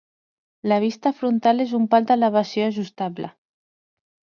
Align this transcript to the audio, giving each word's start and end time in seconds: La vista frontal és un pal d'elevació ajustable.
La 0.73 0.79
vista 0.83 1.11
frontal 1.19 1.67
és 1.67 1.75
un 1.83 1.87
pal 1.95 2.09
d'elevació 2.11 2.69
ajustable. 2.75 3.35